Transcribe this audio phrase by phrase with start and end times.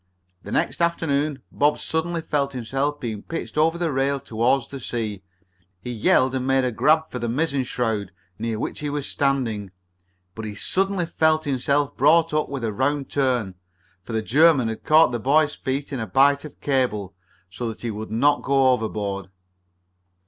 [0.41, 5.21] The next afternoon Bob suddenly felt himself being pitched over the rail toward the sea.
[5.79, 9.69] He yelled and made a grab for the mizzen shroud near which he was standing,
[10.33, 13.53] but he suddenly found himself brought up with a round turn,
[14.01, 17.13] for the German had caught the boy's feet in a bight of cable,
[17.51, 19.29] so that he would not go overboard.